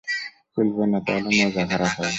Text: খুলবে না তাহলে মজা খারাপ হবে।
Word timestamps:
খুলবে 0.51 0.83
না 0.91 0.99
তাহলে 1.05 1.29
মজা 1.39 1.63
খারাপ 1.69 1.91
হবে। 1.97 2.09